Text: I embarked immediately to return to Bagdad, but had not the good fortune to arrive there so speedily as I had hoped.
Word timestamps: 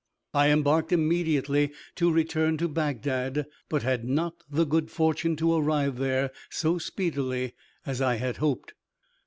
I 0.33 0.49
embarked 0.49 0.91
immediately 0.91 1.71
to 1.97 2.11
return 2.11 2.57
to 2.57 2.67
Bagdad, 2.67 3.45
but 3.69 3.83
had 3.83 4.03
not 4.03 4.33
the 4.49 4.65
good 4.65 4.89
fortune 4.89 5.35
to 5.35 5.53
arrive 5.53 5.99
there 5.99 6.31
so 6.49 6.79
speedily 6.79 7.53
as 7.85 8.01
I 8.01 8.15
had 8.15 8.37
hoped. 8.37 8.73